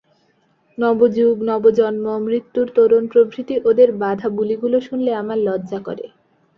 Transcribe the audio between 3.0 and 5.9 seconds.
প্রভৃতি ওদের বাঁধাবুলিগুলো শুনলে আমার লজ্জা